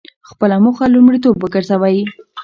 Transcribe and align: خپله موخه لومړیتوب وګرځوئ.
خپله 0.29 0.55
موخه 0.63 0.85
لومړیتوب 0.95 1.35
وګرځوئ. 1.39 1.99